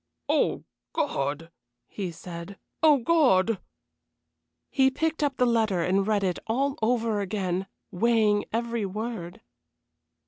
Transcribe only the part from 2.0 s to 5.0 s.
said. "Oh, God!" He